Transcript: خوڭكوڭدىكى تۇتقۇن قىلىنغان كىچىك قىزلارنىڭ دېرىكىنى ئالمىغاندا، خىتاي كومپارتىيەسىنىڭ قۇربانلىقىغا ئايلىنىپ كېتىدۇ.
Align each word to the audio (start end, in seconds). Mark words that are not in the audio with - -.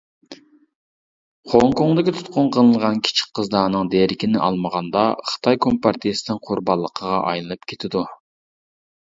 خوڭكوڭدىكى 1.51 2.13
تۇتقۇن 2.15 2.49
قىلىنغان 2.55 2.97
كىچىك 3.09 3.29
قىزلارنىڭ 3.41 3.91
دېرىكىنى 3.97 4.41
ئالمىغاندا، 4.47 5.05
خىتاي 5.33 5.61
كومپارتىيەسىنىڭ 5.67 6.43
قۇربانلىقىغا 6.49 7.21
ئايلىنىپ 7.29 7.71
كېتىدۇ. 7.73 8.05